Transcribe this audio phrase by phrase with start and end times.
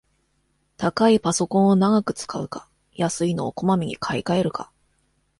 [0.77, 4.71] 高いパソコンを長く使うか、安いのをこまめに買いかえるか